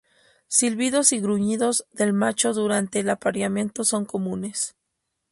Silbidos 0.47 1.11
y 1.11 1.19
gruñidos 1.19 1.85
del 1.91 2.11
macho 2.11 2.53
durante 2.53 3.01
el 3.01 3.09
apareamiento 3.11 3.83
son 3.83 4.05
comunes. 4.05 4.75